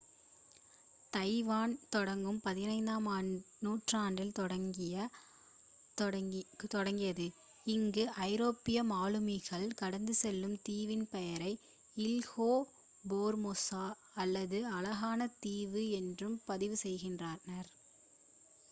Taiwan 1.13 1.73
தொடக்கம் 1.89 2.39
15-ஆம் 2.45 3.09
நூற்றாண்டில் 3.61 4.31
தொடங்கியது 6.67 7.27
அங்கு 7.65 8.05
ஐரோப்பிய 8.25 8.83
மாலுமிகள் 8.85 9.67
கடந்து 9.75 10.15
செல்லும் 10.15 10.57
தீவின் 10.63 11.05
பெயரை 11.07 11.53
இல்ஹா 11.97 12.51
ஃபோர்மோசா 13.03 13.85
அல்லது 14.17 14.61
அழகான 14.73 15.31
தீவு 15.39 15.85
என்று 16.01 16.29
பதிவு 16.45 16.77
செய்கின்றனர் 16.77 17.71